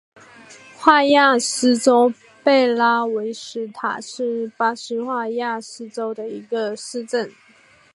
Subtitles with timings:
[0.79, 2.11] 戈亚斯州
[2.43, 7.31] 贝拉维斯塔是巴西戈亚斯州的一个市镇。